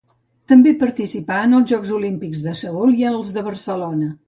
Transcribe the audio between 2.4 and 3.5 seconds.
de Seül i en els de